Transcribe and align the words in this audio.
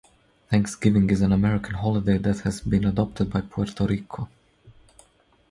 Thanksgiving 0.49 1.11
is 1.11 1.21
an 1.21 1.31
American 1.31 1.75
holiday 1.75 2.17
that 2.17 2.39
has 2.39 2.59
been 2.61 2.85
adopted 2.85 3.29
by 3.29 3.41
Puerto 3.41 3.85
Rico. 3.85 4.29